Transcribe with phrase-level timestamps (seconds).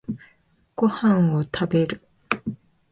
[0.75, 2.01] ご飯を食べる